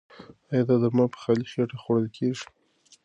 ایا 0.51 0.61
دا 0.67 0.75
درمل 0.81 1.07
په 1.13 1.19
خالي 1.23 1.45
خېټه 1.51 1.77
خوړل 1.81 2.07
کیږي؟ 2.17 2.45